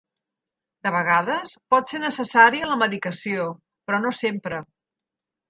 [0.85, 3.47] De vegades pot ser necessària la medicació,
[3.87, 4.65] però no sempre.